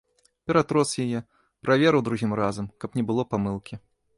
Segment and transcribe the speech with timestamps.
[0.51, 1.19] Ператрос яе,
[1.67, 3.73] праверыў другім разам, каб не было памылкі.